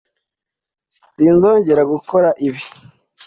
[1.11, 2.63] sinzongera gukora ibi